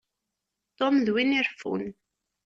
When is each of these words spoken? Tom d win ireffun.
Tom 0.77 0.95
d 1.05 1.07
win 1.13 1.35
ireffun. 1.37 1.83